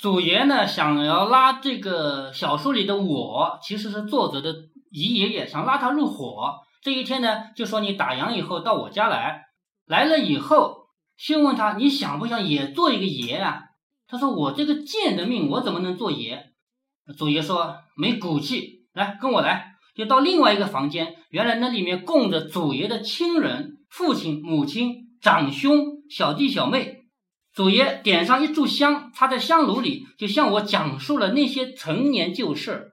[0.00, 4.54] 祖爷呢想要拉这个小说里的我，其实是作者的
[4.90, 6.54] 姨爷爷，想拉他入伙。
[6.80, 9.48] 这一天呢，就说你打烊以后到我家来，
[9.84, 10.86] 来了以后，
[11.18, 13.60] 先问他你想不想也做一个爷啊？
[14.08, 16.46] 他说我这个贱的命，我怎么能做爷？
[17.18, 26.99] 祖爷说没骨气，来跟我来，就到另外一个房间，原来那里面供着祖爷的亲人，父亲、母亲、长兄、小弟、小妹。
[27.60, 32.92] 祖爷点上一炷香，插在香炉里，就向我讲述了那些陈年旧事。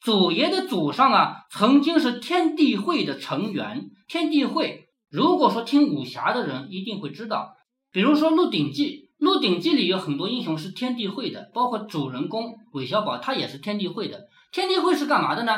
[0.00, 3.90] 祖爷的祖上啊，曾经是天地会的成员。
[4.08, 7.56] 天地会，如果说听武侠的人一定会知道，
[7.92, 8.86] 比如说《鹿鼎记》，
[9.18, 14.28] 《鹿鼎记》里有很多英雄是天地会的，包括主人公韦小宝，他也是天地会的。
[14.50, 15.52] 天地会是干嘛的呢？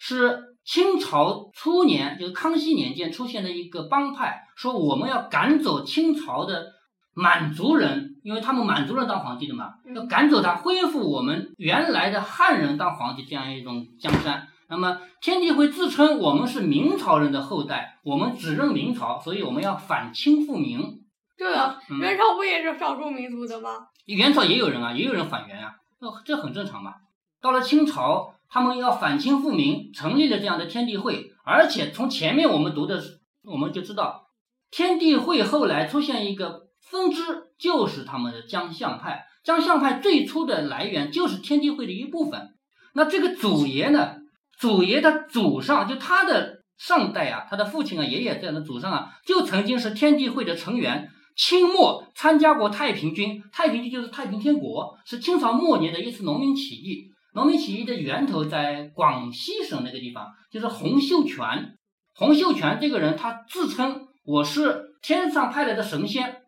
[0.00, 6.79] 是清朝初年，就是康熙年间出现的一个帮派，说我们要赶走清朝的。
[7.14, 14.48] 满族人，因为他们满族人当皇帝的嘛，要赶走他，恢复我们原来的汉人当皇帝这样一种江山。
[14.68, 21.00] 那么天地会自称我们是明朝人的后代，我们只认明朝，所以我们要反清复明。
[21.36, 23.70] 对啊，元朝不也是少数民族的吗？
[24.06, 26.94] 元朝也有人啊，也有人反元啊，那这很正常嘛。
[27.42, 33.02] 到了清朝，他们要反清复明，成立了这样的天地会，而且从前面我们读的，
[33.42, 34.28] 我们就知道
[34.70, 36.69] 天地会后来出现一个。
[36.90, 37.22] 分支
[37.58, 42.48] 就是他们的江相派，江相派最初的来源就是天地会的一部分。
[42.94, 44.16] 那这个祖爷呢？
[44.58, 51.08] 祖爷的祖上就他的上代啊，他的父亲啊、爷爷这样的祖上啊，就曾经是天地会的成员。
[51.36, 57.06] 清末参加过太平军，太平军就是太平天国，是清朝末年的一次农民起义。
[57.32, 61.78] 农民起义的源头在广西省那个地方，就是洪秀全。
[62.14, 66.39] 洪秀全这个人，他自称我是天上派来的神仙。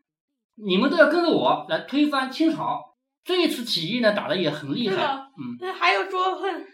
[0.56, 2.80] 你们都要跟着我来推翻清朝。
[3.24, 5.04] 这一次起义呢，打的也很厉害。
[5.04, 6.64] 嗯，那还有说，哼，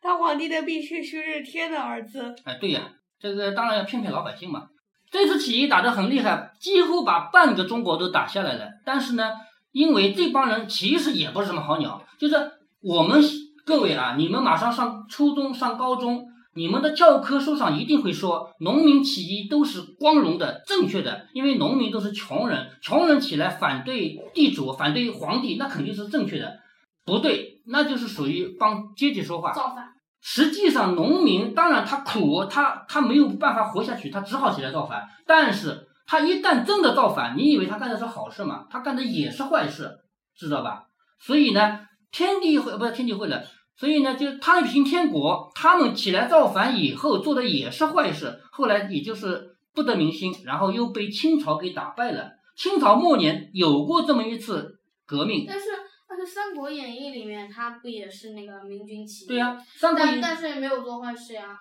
[0.00, 2.34] 当皇帝的必须须是天的儿子。
[2.44, 4.68] 哎，对呀，这个当然要骗骗老百姓嘛。
[5.10, 8.68] 这次起义打得很厉害，几乎把半个中国都打下来了。
[8.84, 9.32] 但是呢，
[9.72, 12.34] 因为这帮人其实也不是什么好鸟，就是
[12.80, 13.22] 我们
[13.64, 16.26] 各位啊，你们马上上初中、上高中。
[16.54, 26.58] 你们的教科书上一定会说，农民起义都是光荣的、正确的，因为农民都是穷人，穷人起来反对地主、反对皇帝，那肯定是正确的。
[27.04, 29.52] 不对，那就是属于帮阶级说话。
[29.52, 29.86] 造反。
[30.20, 35.06] 实际上，农民当然他苦，他他没有办法活下去，他只好起来造反。
[35.26, 38.66] 但是他一旦真的造反，你以为他干的是好事吗？
[38.68, 39.90] 他干的也是坏事，
[40.36, 40.86] 知道吧？
[41.20, 43.42] 所以呢，天地会不是天地会了。
[43.78, 52.32] 所以呢，就是太平天国，他们起来造反以后做的也是坏事，后来也就是不得民心，然后又被清朝给打败了。
[52.56, 55.66] 清朝末年有过这么一次革命，但是
[56.08, 59.28] 但是《三国演义》里面他不也是那个明军起义？
[59.28, 61.56] 对呀，三国但但是也没有做坏事呀。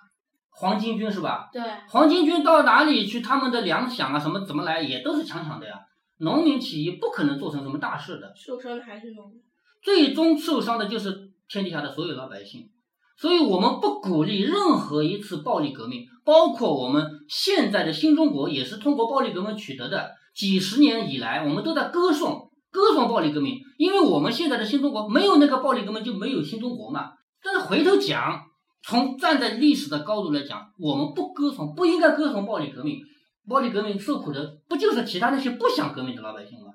[0.49, 1.49] 黄巾军是吧？
[1.53, 1.61] 对。
[1.87, 3.21] 黄巾军到哪里去？
[3.21, 5.75] 他们的粮饷啊，什么怎么来，也都是强抢的呀。
[6.17, 8.33] 农民起义不可能做成什么大事的。
[8.35, 9.39] 受伤的还是农民。
[9.83, 11.26] 最终受伤的就是。
[11.49, 12.69] 天底下的所有老百姓，
[13.17, 20.11] 所以我们不鼓励任何一次暴力革命，包括我们现在的新中国也是通过暴力革命取得的。
[20.35, 27.09] 几十年以来，我们都在歌颂歌颂暴力革命，因为我们现在的新中国没有那个暴力革命就没有新中国嘛。
[27.41, 28.39] 但是回头讲，
[28.83, 32.99] 从站在历史的高度来讲，我们不歌颂，不应该歌颂暴力革命。
[33.47, 36.65] 暴力革命受苦的不就是其他那些不想革命的老百姓吗？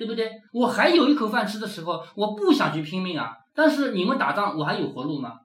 [0.00, 0.32] 对不对？
[0.54, 3.36] 我还有一口饭吃的时候，我不想去拼命啊。
[3.54, 5.40] 但是你们打仗，我还有活路吗？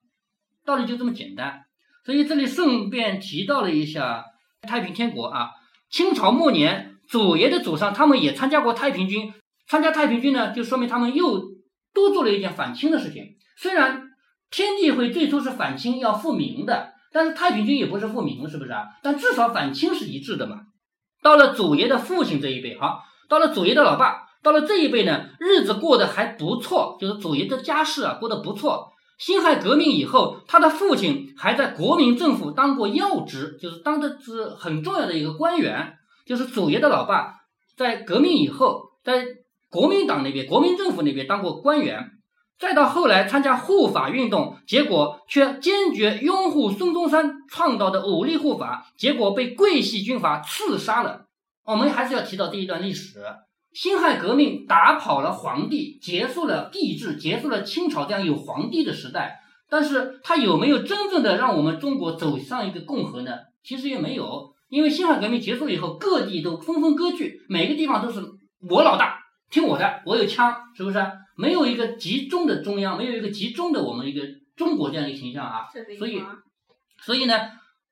[0.63, 1.65] 道理就这么简单。
[2.05, 4.23] 所以这里顺便提到了一下
[4.61, 5.49] 太平天国啊。
[5.89, 9.33] 清朝末年，祖爷的祖上他们也参加过太平军。
[9.67, 11.41] 参加太平军呢，就说明他们又
[11.93, 13.35] 多做了一件反清的事情。
[13.57, 14.03] 虽然
[14.49, 18.85] 天地会最初是反清要复明的，但是太平军也不是复明，是不是啊？
[19.03, 20.61] 但至少反清是一致的嘛。
[21.21, 24.24] 到了祖爷的父亲这一辈，好，到了祖爷的老爸。
[24.45, 28.91] 到了这一辈呢，日子过得还不错，就是祖爷的家世啊，过得不错。
[29.17, 35.95] 辛亥革命以后，他的父亲还在国民政府当过要职，就是当的是很重要的一个官员。
[36.27, 37.33] 就是祖爷的老爸
[37.75, 39.25] 在革命以后，在
[39.71, 42.11] 国民党那边、国民政府那边当过官员，
[42.59, 51.25] 再到后来参加护法运动，结果却坚决拥护孙中山创造的武力护法，结果被桂系军阀刺杀了。
[51.63, 53.19] 我们还是要提到这一段历史。
[53.75, 59.41] 辛亥革命打跑了皇帝，结束了帝制，结束了清朝这样有皇帝的时代。
[59.69, 63.31] 但是它有没有真正的让我们中国走上一个共和呢？
[63.65, 68.21] 其实也没有，因为辛亥革命结束以后，各地都纷纷割据，每个地方都是
[68.69, 69.19] 我老大，
[69.49, 71.05] 听我的，我有枪，是不是？
[71.35, 74.21] 没有一个集中的中央，没有一个集中的我们一个
[74.55, 75.65] 中国这样一个形象啊。
[75.99, 76.23] 所以
[77.03, 77.37] 所以呢，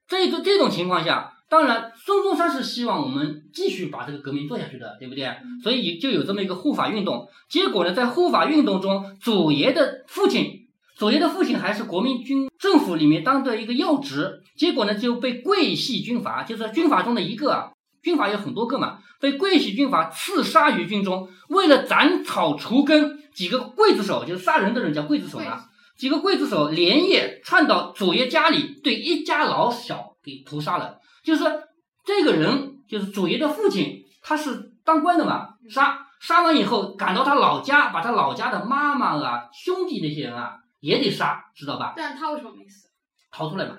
[0.07, 5.27] 这个这种情况下，当然孙中山是希望我们继续把这个革命做下去的，对不对？
[5.61, 7.27] 所以就有这么一个护法运动。
[7.47, 21.29] 结果呢，在护法运动中，祖爷的父亲，祖爷的父亲还是国民军政府里面当的一个要职，结果呢就被桂系军阀，就是军阀中的一个啊，军阀有很多个嘛，被桂系军阀刺杀于军中。
[21.49, 30.97] 为了斩草除根，几个刽子手就是杀人的人叫刽子手嘛，几个刽子手连夜窜到祖爷家里，对一家老小给屠杀了。
[31.23, 31.51] 就是说
[32.05, 41.93] 这个人就是祖爷的父亲，他是当官的嘛，杀杀完以后赶到他老家，把他老家的妈妈啊、兄弟那些人啊也得杀，知道吧？
[41.95, 42.89] 但他为什么没死？
[43.31, 43.77] 逃出来嘛。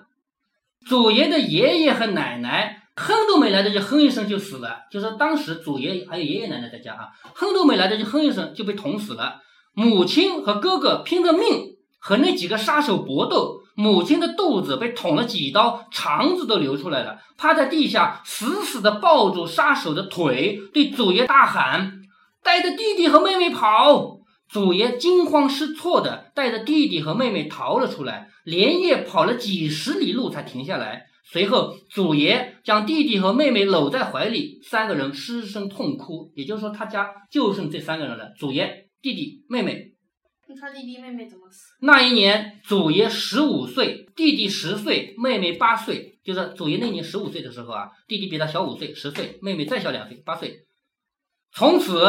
[0.86, 9.40] 祖爷的爷爷和奶奶哼都没来得及哼一声就死了，就是当时祖爷还有爷爷奶奶在家啊，哼都没来得及哼一声就被捅死了。
[9.72, 22.00] 母亲和哥哥拼着命和那几个杀手搏斗，母亲的肚子被捅了几刀，肠子都流出来了，趴在地下死死地抱住杀手的腿，对祖爷大喊
[22.44, 31.06] ：“带着弟弟和妹妹跑！”祖爷惊慌失措地带着弟弟和妹妹逃了出来，连夜跑了几十里路才停下来。
[31.24, 36.30] 随后，祖爷将弟弟和妹妹搂在怀里，三个人失声痛哭。
[36.36, 39.93] 也就是说，他家就剩这三个人了：祖爷、弟弟、妹妹。
[40.48, 41.74] 那他弟弟妹妹怎么死？
[41.80, 46.12] 那一年，祖爷十五岁，弟弟十岁，妹妹八岁。
[46.24, 50.66] 就是祖爷那年十五岁的时候啊，弟弟比他小五岁，十岁，妹妹再小两岁，八岁。
[51.52, 52.00] 从此，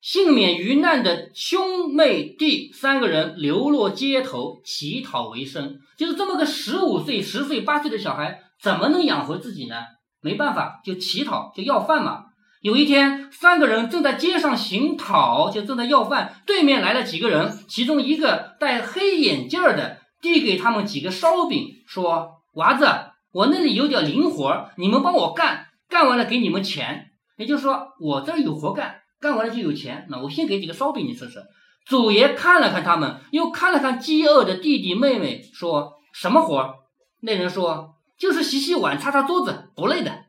[0.00, 5.78] 幸免于难的兄妹弟三个人流落街头，乞讨为生。
[5.98, 9.76] 就是这么个十五岁、十岁、八岁的小孩，怎么能养活自己呢？
[10.20, 12.24] 没办法，就乞讨，就要饭嘛。
[12.60, 16.42] 有一天，三个人正在街上行讨，就正在要饭。
[16.44, 22.86] 对面来了几个人，其中一个戴黑眼镜的递给他们几个烧饼，说：“娃子，
[23.32, 27.10] 我那里有点零活，你们帮我干，干完了给你们钱。
[27.36, 30.06] 也就是说，我这儿有活干，干完了就有钱。
[30.10, 31.40] 那我先给几个烧饼你吃吃。”
[31.86, 36.74] 祖爷看了看他们，又看了看饥饿的弟弟妹妹，说什么活？
[37.22, 40.24] 那人说：“就是洗洗碗、擦擦桌子，不累的。”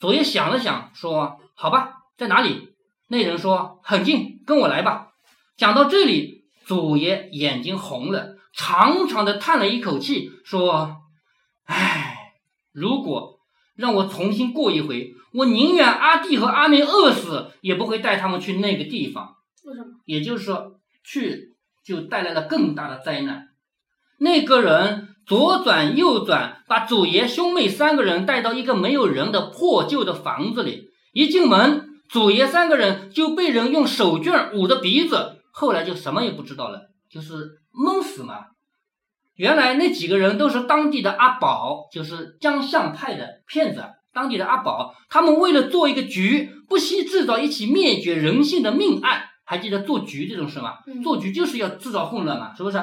[0.00, 2.74] 祖爷想了想，说：“好吧，在哪里？”
[3.08, 5.08] 那人说：“很近，跟我来吧。”
[5.56, 11.02] 讲到这里，祖爷眼睛红了，长长的叹了一口气，说
[11.66, 12.32] ：“唉，
[12.72, 13.38] 如果
[13.76, 19.36] 让我重新过一回，我宁愿阿弟和阿妹饿死，也不会带他们去那个地方。
[19.64, 19.86] 为什么？
[20.06, 21.54] 也就是说，去
[21.84, 23.48] 就带来了更大的灾难。
[24.18, 30.90] 那个人左转右转，把祖爷兄妹三个人带到一个没有人的破旧的房子里。
[31.14, 38.40] 一进门，祖爷三个人就被人用手绢捂着鼻子，后来就什么也不知道了，就是闷死嘛。
[39.36, 44.92] 原来那几个人都是当地的阿宝，就是江相派的骗子，当地的阿宝。
[45.08, 49.22] 他们为了做一个局，不惜制造一起灭绝人性的命案。
[49.44, 50.78] 还记得做局这种事吗？
[50.86, 52.82] 嗯做局就是要制造混乱嘛，是不是？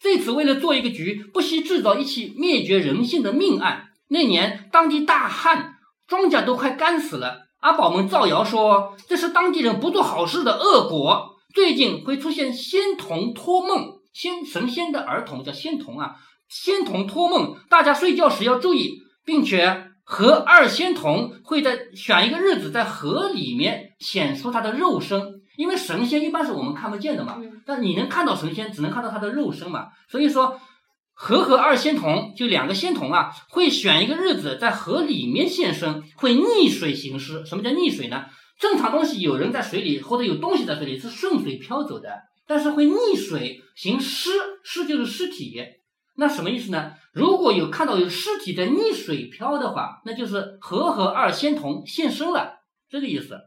[0.00, 3.88] 这次为了做一个局，不惜制造一起灭绝人性的命案。
[4.08, 5.74] 那年当地大旱，
[6.06, 7.47] 庄稼都快干死了。
[7.60, 11.36] 阿宝们造谣说这是当地人不做好事的恶果。
[11.54, 16.16] 最近会出现仙童托梦，仙神仙的儿童叫仙童啊，
[16.48, 29.88] 仙童托梦，大家睡觉时要注意，并且和二仙童会在选一个日子在河里面显出他的肉身，因为神仙一般是我们看不见的嘛，嗯但你能看到神仙，只能看到他的肉身嘛。
[30.08, 30.60] 所以说，
[31.20, 37.44] 河和二仙童就两个仙童啊，会选一个日子在河里面现身，会逆水行尸。
[37.44, 38.26] 什么叫逆水呢？
[38.56, 42.08] 正常东西有人在水里，或者有东西在水里是顺水漂走的，
[42.46, 44.30] 但是会逆水行尸，
[44.62, 45.60] 尸就是尸体。
[46.16, 46.92] 那什么意思呢？
[47.12, 53.40] 如果有看到有尸体在逆水漂的话，那就是河和二仙童现身了，这个意思。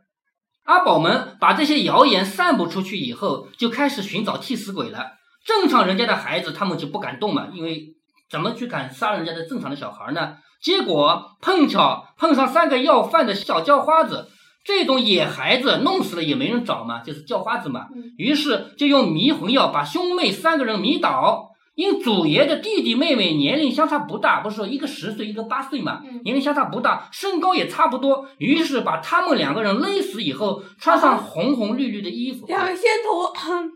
[0.65, 5.20] 阿宝们把这些谣言散布出去以后，就开始寻找替死鬼了。
[5.45, 7.95] 正常人家的孩子，他们就不敢动嘛，因为
[8.29, 10.35] 怎么去敢杀人家的正常的小孩呢？
[10.61, 14.27] 结果碰巧碰上三个要饭的小叫花子，
[14.63, 17.87] 这种野孩子弄死了也没人找嘛，就是叫花子嘛。
[17.95, 21.47] 嗯于是就用迷魂药把兄妹三个人迷倒。
[21.73, 28.27] 因祖爷的弟弟妹妹年龄相差不大，不是说一个十岁一个八岁嘛，嗯年龄相差不大，身高也差不多。
[28.37, 32.45] 于是把他们两个人勒死以后，穿上红红绿绿的衣服。
[32.45, 33.71] 两个仙童，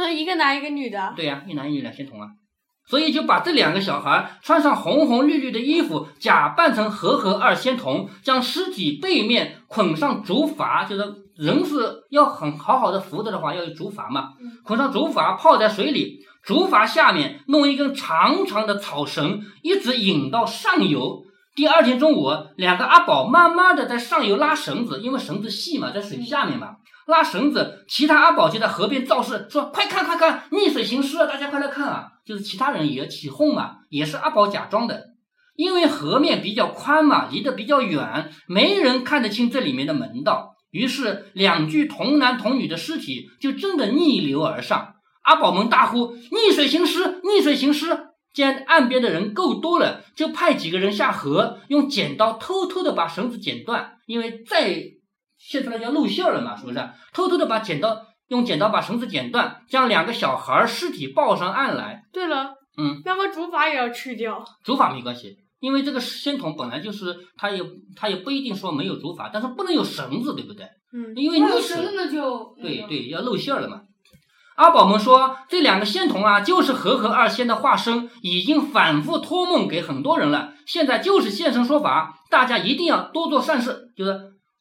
[0.00, 2.28] 嗯， 一个男一个女的，对呀、一男一女两仙童啊。
[2.88, 11.04] 所以就把这两个小孩穿上红红绿绿的衣服，假扮成和和二仙童，将尸体背面捆上竹筏，就是
[11.36, 21.22] 人是要很好好的扶着的话，要有竹筏嘛嗯，捆上竹筏泡在水里，竹筏下面弄一根长长的草绳，一直引到上游。
[21.56, 26.76] 第二天中午，两个阿宝慢慢的在上游拉绳子，因为绳子细嘛，在水下面嘛，
[27.06, 27.84] 拉绳子。
[27.88, 31.26] 其他阿宝就在河边造势，说：“快看，快看，逆水行尸啊！
[31.26, 35.08] 大家快来看啊！”就是其他人也起哄嘛，也是阿宝假装的。
[35.56, 40.54] 因为河面比较宽嘛，离得比较远，没人看得清这里面的门道。
[40.70, 44.94] 于是，两具童男童女的尸体就真的逆流而上。
[45.22, 47.20] 阿宝们大呼：“逆水行尸！
[47.24, 54.82] 逆水行尸！”既然岸边的人够多了，就派几个人下河，用剪刀偷偷的把绳子剪断，因为再
[55.36, 56.90] 现出来就要露馅儿了嘛，是不是？
[57.12, 62.04] 偷偷的把剪刀用剪刀把绳子剪断，将两个小孩儿尸体抱上岸来。
[62.12, 64.44] 对了，嗯，那么竹筏也要去掉。
[64.62, 67.60] 竹筏没关系，因为这个仙童本来就是他也
[67.96, 70.66] 他也不一定说没有竹筏，但是不能有绳子，对不对？
[70.92, 73.82] 嗯，因为那溺水，绳子那就对，对，要露馅儿了嘛。
[74.60, 83.90] 阿宝们说，这两个仙童啊，就是和合二仙的化身，已经反复托梦给很多人了，现在就是现身说法，大家一定要多做善事。
[83.96, 84.20] 就是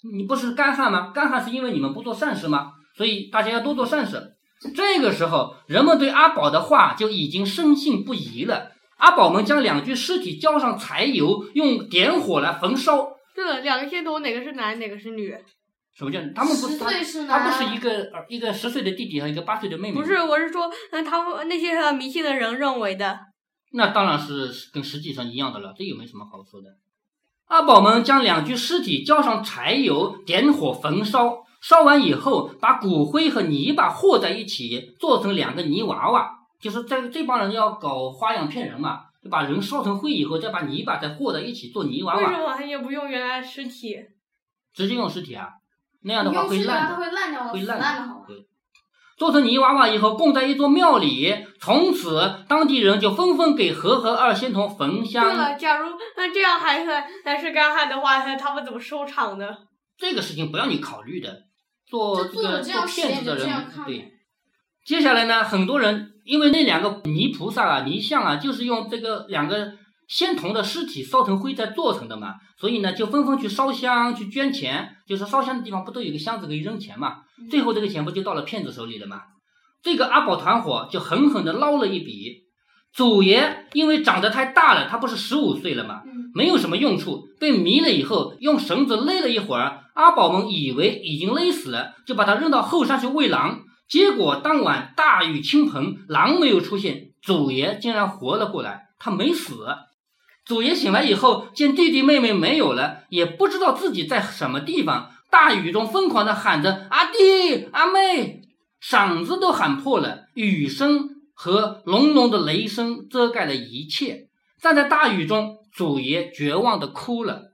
[0.10, 1.12] 你不是干旱吗？
[1.14, 2.70] 干旱是因为你们不做善事吗？
[2.96, 4.38] 所以大家要多做善事。
[4.74, 8.72] 这个时候，人们对阿宝的话就已经深信不疑了。
[9.00, 13.10] 阿宝们将两具尸体浇上柴油，用点火来焚烧。
[13.36, 15.36] 对了，两个仙童哪个是男，哪个是女？
[16.00, 16.86] 什么叫他们不是他
[17.28, 19.96] 他不是一个儿一个十岁的弟弟和一个八岁的妹妹？
[19.96, 23.20] 不是，我是说，嗯，他们那些呃迷信的人认为的。
[23.74, 26.70] 那当然是跟实际上一样的了，这也没什么好说的。
[27.48, 31.44] 阿宝们将两具尸体浇上柴油，点火焚烧。
[31.62, 36.32] 烧完以后，把骨灰和泥巴和在一起，做成两个泥娃娃。
[36.62, 43.98] 就是在这帮人要搞花样骗人嘛，就把人烧成灰以后，再把泥巴再和在一起做泥娃娃为什娃，么还也不用原来尸体？
[44.74, 45.50] 直接用尸体啊，
[46.04, 46.96] 那样的话会烂的。
[46.96, 48.26] 会烂掉的，会烂烂的好吧？
[48.28, 48.36] 对，
[49.18, 51.46] 做成泥娃娃以后，供在一座庙里。
[51.60, 55.26] 从此，当地人就纷纷给和合二仙童焚香。
[55.26, 59.50] 对了，假如那这样还是还是干旱的话，那他们怎么收场呢？
[59.98, 61.42] 这个事情不要你考虑的，
[61.90, 63.48] 做这个做骗子的人
[63.86, 64.14] 对。
[64.86, 69.74] 接下来呢，很多人因为那两个泥菩萨啊、泥像啊，就是用这个两个
[70.10, 74.96] 仙童的尸体烧成灰再做成的嘛，所以呢，就纷纷去烧香、去捐钱。
[75.08, 77.18] 就是烧香的地方不都有个箱子可以扔钱嘛？
[77.40, 79.22] 嗯最后这个钱不就到了骗子手里了吗？
[79.82, 82.44] 这个阿宝团伙就狠狠的捞了一笔。
[82.92, 86.02] 祖爷因为长得太大了，他不是十五岁了吗？
[86.06, 93.60] 嗯，没有什么用处，被迷了以后，用绳子勒了一会儿，阿宝们以为已经勒死了，就把他扔到后山去喂狼。
[93.88, 99.66] 结果当晚大雨倾盆，狼没有出现，祖爷竟然活了过来，他没死。
[100.50, 108.42] 祖爷醒来以后，见弟弟妹妹没有了，也不知道自己在什么地方，大雨中疯狂地喊着“阿弟、阿妹”，
[108.84, 114.30] 嗓子都喊破了，雨声和隆隆的雷声遮盖了一切。
[114.60, 117.49] 站在大雨中，祖爷绝望地哭了。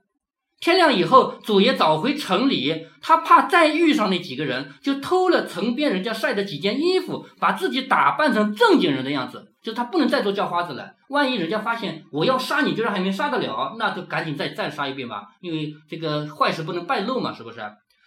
[0.58, 10.92] 天亮以后，祖爷早回城里，他怕再遇上那几个人，就偷了城边人家晒的几件衣服，把自己打扮成正经人的样子，就是他不能再做叫花子了。
[11.10, 17.60] 万一人家发现我要杀你，居然还没杀得了，那就赶紧再再杀一遍吧，因为这个坏事不能败露嘛，是不是？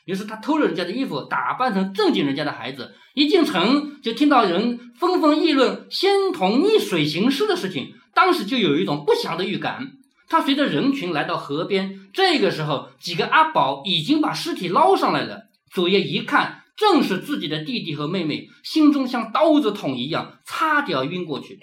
[0.05, 9.87] 于是他偷了人家的衣服，打扮成正经人家的孩子，一进城就听到人纷纷议论仙童逆水行尸的事情，当时就有一种不祥的预感。
[10.29, 15.41] 他随着人群来到河边，这个时候，几个阿宝已经把尸体捞上来了。
[15.73, 21.59] 祖爷一看，正是自己的弟弟和妹妹，心中像刀子捅一样，差点晕过去。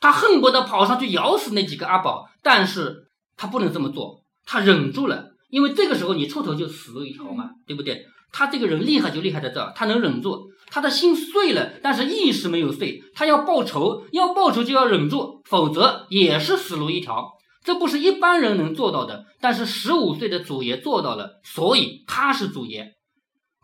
[0.00, 8.06] 他恨不得跑上去咬死那几个阿宝，但是他不能这么做，他忍住了，因为这个时候你出头就死路一条嘛，对不对？
[8.32, 17.30] 他这个人厉害就厉害在这儿，他能忍住，他的心碎了，但是意识没有碎，他要报仇，要报仇就要忍住，否则也是死路一条。
[17.64, 22.94] 这不是一般人能做到的，但是十五岁的祖爷做到了，所以他是祖爷。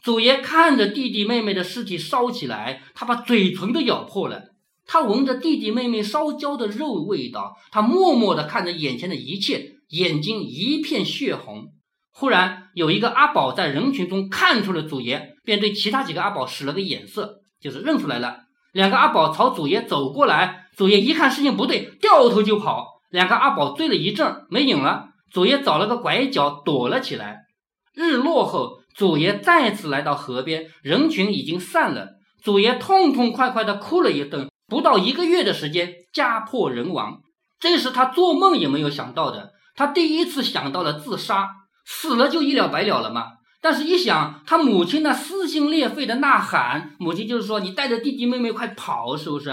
[0.02, 4.42] 祖爷看着弟弟妹妹的尸体烧起来，他把嘴唇都咬破了。
[4.86, 11.72] 他闻着弟弟妹妹烧焦的肉味道，他默默地看着眼前的一切，眼睛一片血红。
[12.10, 18.44] 忽然，有一个阿宝在人群中看出了祖爷，便对其他几个阿宝使了个眼色，就是认出来了。
[18.72, 22.97] 两个阿宝朝祖爷走过来，祖爷一看事情不对，掉头就跑。
[23.10, 25.08] 两个阿宝追了一阵，没影了。
[25.30, 27.46] 祖爷找了个拐角躲了起来。
[27.94, 32.10] 日落后，祖爷再次来到河边，人群已经散了。
[32.42, 37.20] 祖爷痛痛快快地哭了一顿，不到一个月的时间，家破人亡。
[37.58, 39.52] 这是他做梦也没有想到的。
[39.74, 41.48] 他第一次想到了自杀，
[41.84, 43.32] 死了就一了百了了吗？
[43.60, 49.50] 但是，一想他母亲那撕心裂肺的呐喊，母亲就是说：“你带着弟弟妹妹快跑，是不是？”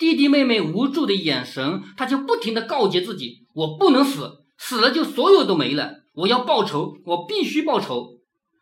[0.00, 5.96] 弟弟妹妹无助的眼神，他就不停的告诫自己：“我不能死，死了就所有都没了。
[6.14, 8.14] 我要报仇，我必须报仇。”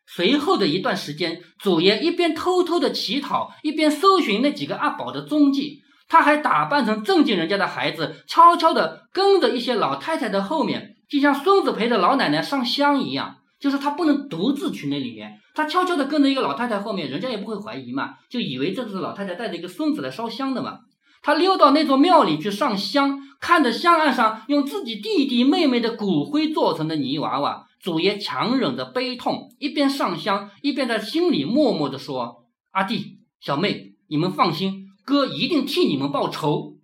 [0.04, 5.82] 随后的一段时间，祖爷一边偷偷的乞讨，一边搜寻那几个阿宝的踪迹。
[6.08, 13.36] 他还打扮成正经人家的孩子，悄悄的跟着一些老太太的后面，就像孙子陪着老奶奶上香一样。
[13.60, 20.78] 就是他不能独自去那里面，他悄悄地跟着一个老太太后面，人家也不会怀疑嘛，就以为这是老太太带着一个孙子来烧香的嘛。
[21.22, 36.76] 他溜到那座庙里去上香，看着香案上用自己弟弟妹妹的骨灰做成的泥娃娃，祖爷强忍着悲痛，一边上香，一边在心里默默地说：“阿弟、小妹，你们放心，哥一定替你们报仇。”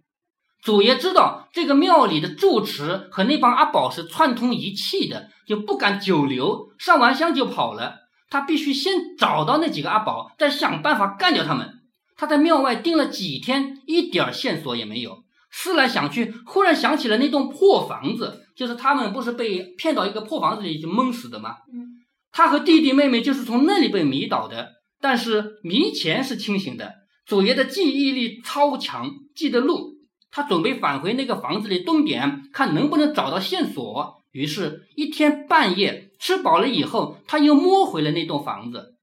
[0.62, 7.97] 祖爷知道这个庙里的住持和那帮阿宝是串通一气的，就不敢久留，上完香就跑了。
[8.31, 11.84] 他必须先找到那几个阿宝，再想办法干掉他们。
[12.16, 15.25] 他在庙外盯了几天，一点线索也没有。
[15.50, 21.56] 思来想去，忽然想起了那栋破房子，就是他们不是被骗到一个破房子里就闷死的吗？
[21.73, 22.02] 嗯，
[22.33, 24.73] 他和弟弟妹妹就是从那里被迷倒的。
[25.00, 26.94] 但是迷前是清醒的，
[27.26, 29.92] 祖爷的记忆力超强，记得路。
[30.30, 34.23] 他准备返回那个房子里蹲点，看能不能找到线索。
[34.33, 38.94] 于是，一天半夜吃饱了以后，他又摸回了那栋房子。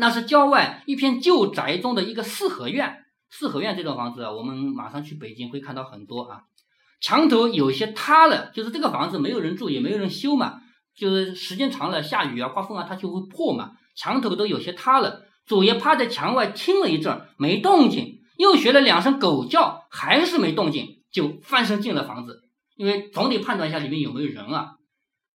[0.00, 3.04] 那是郊外一片旧宅中的一个四合院。
[3.30, 6.42] 四合院这种房子啊，我们马上去北京会看到很多啊。
[7.00, 10.60] 墙头有些塌了，就是这个房子没有人住，也没有人修嘛。
[10.96, 13.72] 就是时间长了，下雨啊、刮风啊，它就会破嘛。
[13.96, 15.26] 墙头都有些塌了。
[15.44, 18.20] 祖爷趴在墙外听了一阵，没动静。
[18.36, 22.42] 又学了两声狗叫，还是没动静，就翻身进了房子。
[22.76, 24.76] 因为总得判断一下里面有没有人啊。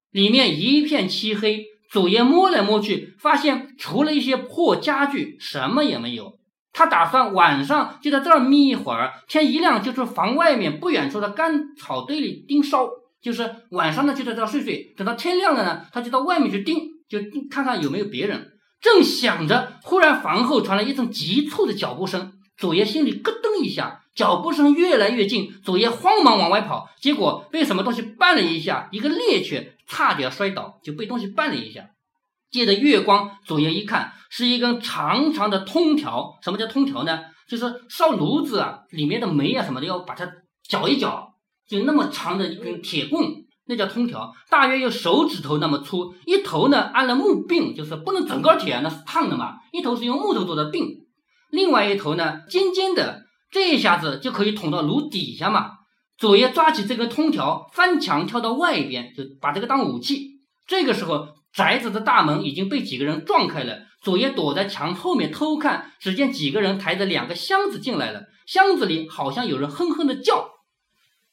[0.09, 6.39] 里面一片漆黑，祖爷摸来摸去，发现除了一些破家具，什么也没有。
[6.71, 12.89] 他打算晚上就在这儿眯一会儿，天一亮就去房外面不远处的干草堆里盯梢。
[13.21, 17.19] 就是晚上呢就在这儿睡睡，等到天亮了呢，他就到外面去盯，就
[17.51, 18.53] 看看有没有别人。
[18.81, 22.33] 正想着，忽然房后传来一阵急促的脚步声。
[22.57, 31.89] 祖爷心里咯噔一下，脚步声越来越近，祖爷慌忙往外跑，结果被什么东西绊了一下，一个趔趄，差点摔倒，就被东西绊了一下。
[32.51, 36.37] 借着月光，祖爷一看，是一根长长的通条。
[36.43, 37.19] 什么叫通条呢？
[37.47, 40.31] 就是烧炉子啊，里面的煤啊什么的，要把它
[40.67, 41.33] 搅一搅，
[41.67, 43.27] 就那么长的一根铁棍，
[43.65, 51.02] 那叫通条，大约有手指头那么粗，一头呢安了木柄，就是不能整个铁，那是烫的嘛，一头是用木头做的柄。
[51.53, 55.69] 另外一头呢，尖尖的，这一下子就可以捅到炉底下嘛。
[56.17, 60.31] 祖爷抓起这根通条，翻墙跳到外边，就把这个当武器。
[60.65, 63.81] 这个时候，宅子的大门已经被几个人撞开了。
[64.01, 70.49] 祖爷躲在墙后面偷看，只见几个人抬着两个箱子进来了，箱子里好像有人哼哼的叫。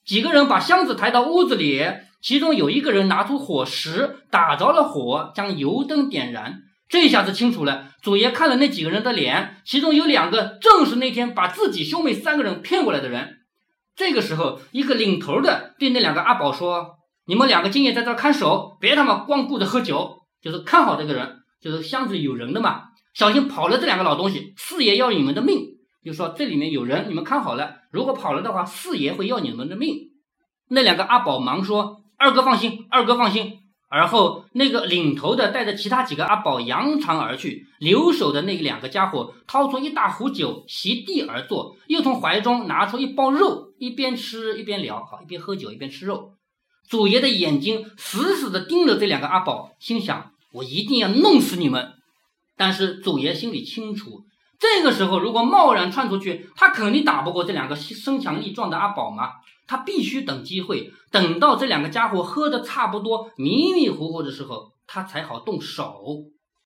[0.04, 1.82] 几个人把箱子抬到屋子里，
[2.20, 6.60] 其中有一个人拿出火石，打着了火，将油灯点燃。
[6.90, 13.38] 这下子清楚了，祖爷看了那几个人的脸，其中有两个正是那天把自己兄妹三个人骗过来的人。
[13.94, 25.60] 这个时候，一个领头的对那两个阿宝说：“你们两个今夜在这看守，别他妈光顾着喝酒，就是看好这个人，就是箱子里有人的嘛，小心跑了这两个老东西，四爷要你们的命。
[26.04, 30.10] 就说这里面有人，你们看好了，如果跑了的话，四爷会要你们的命。”
[30.68, 33.58] 那两个阿宝忙说：“二哥放心，二哥放心。”
[33.92, 46.34] 而后，那个领头的带着其他几个阿宝扬长而去，留守的那两个家伙掏出一大壶酒，席地而坐，又从怀中拿出一包肉，一边吃一边聊，好，一边喝酒一边吃肉。
[46.88, 51.94] 祖爷的眼睛死死地盯着这两个阿宝，心想：我一定要弄死你们。
[52.56, 54.22] 但是祖爷心里清楚，
[54.60, 59.30] 这个时候如果贸然窜出去，他肯定打不过这两个身强力壮的阿宝嘛。
[59.70, 66.02] 他必须等机会，等到这两个家伙喝的差不多、迷迷糊糊的时候，他才好动手。